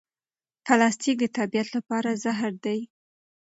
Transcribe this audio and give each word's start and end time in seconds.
پلاستیک 0.65 1.15
د 1.21 1.25
طبیعت 1.37 1.67
لپاره 1.77 2.09
زهر 2.23 2.51
دی. 2.65 2.79